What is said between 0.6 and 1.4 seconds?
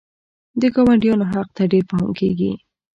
ګاونډیانو